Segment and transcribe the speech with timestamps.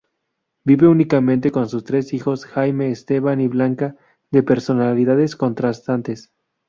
[0.63, 3.97] Vive únicamente con sus tres hijos, Jaime, Esteban y Blanca,
[4.31, 6.31] de personalidades contrastantes.